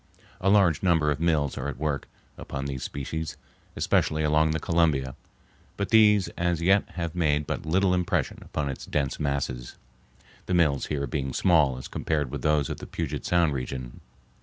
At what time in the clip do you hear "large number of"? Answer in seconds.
0.49-1.19